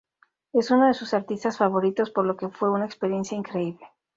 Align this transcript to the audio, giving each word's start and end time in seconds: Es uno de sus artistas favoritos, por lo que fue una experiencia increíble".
Es 0.51 0.71
uno 0.71 0.87
de 0.87 0.95
sus 0.95 1.13
artistas 1.13 1.59
favoritos, 1.59 2.09
por 2.09 2.25
lo 2.25 2.35
que 2.35 2.49
fue 2.49 2.71
una 2.71 2.85
experiencia 2.87 3.37
increíble". 3.37 3.85